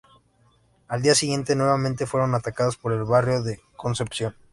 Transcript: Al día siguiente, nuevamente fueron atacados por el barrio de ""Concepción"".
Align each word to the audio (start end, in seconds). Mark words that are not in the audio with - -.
Al 0.87 1.03
día 1.03 1.13
siguiente, 1.13 1.55
nuevamente 1.55 2.07
fueron 2.07 2.33
atacados 2.33 2.75
por 2.75 2.91
el 2.91 3.03
barrio 3.03 3.43
de 3.43 3.61
""Concepción"". 3.75 4.35